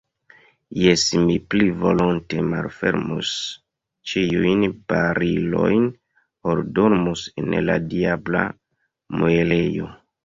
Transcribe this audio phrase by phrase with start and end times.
[0.83, 3.33] Jes, mi pli volonte malfermus
[4.13, 5.85] ĉiujn barilojn,
[6.53, 8.47] ol dormus en la diabla
[9.21, 9.93] muelejo.